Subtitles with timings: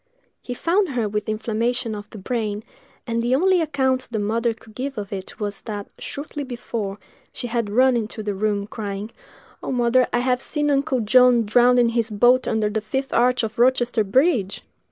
[0.41, 2.63] He found her with inflammation of the brain,
[3.05, 6.97] and the only account the mother could give of it was, that shortly before,
[7.31, 9.11] she had run into the room, crying,
[9.61, 13.43] "Oh, mother, I have seen Uncle John drowned in his boat under the fifth arch
[13.43, 14.63] of Rochester bridge!"